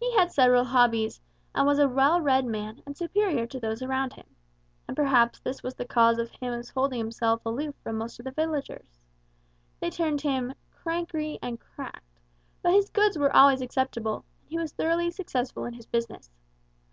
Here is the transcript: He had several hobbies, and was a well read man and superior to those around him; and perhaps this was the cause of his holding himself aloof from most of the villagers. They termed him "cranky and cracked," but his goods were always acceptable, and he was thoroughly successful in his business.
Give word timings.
He 0.00 0.12
had 0.16 0.32
several 0.32 0.64
hobbies, 0.64 1.20
and 1.54 1.68
was 1.68 1.78
a 1.78 1.88
well 1.88 2.20
read 2.20 2.44
man 2.46 2.82
and 2.84 2.96
superior 2.96 3.46
to 3.46 3.60
those 3.60 3.80
around 3.80 4.14
him; 4.14 4.26
and 4.88 4.96
perhaps 4.96 5.38
this 5.38 5.62
was 5.62 5.74
the 5.76 5.84
cause 5.84 6.18
of 6.18 6.32
his 6.40 6.70
holding 6.70 6.98
himself 6.98 7.42
aloof 7.46 7.76
from 7.80 7.94
most 7.96 8.18
of 8.18 8.24
the 8.24 8.32
villagers. 8.32 8.98
They 9.78 9.90
termed 9.90 10.22
him 10.22 10.54
"cranky 10.72 11.38
and 11.40 11.60
cracked," 11.60 12.18
but 12.60 12.72
his 12.72 12.90
goods 12.90 13.16
were 13.16 13.36
always 13.36 13.60
acceptable, 13.60 14.24
and 14.40 14.50
he 14.50 14.58
was 14.58 14.72
thoroughly 14.72 15.12
successful 15.12 15.64
in 15.64 15.74
his 15.74 15.86
business. 15.86 16.28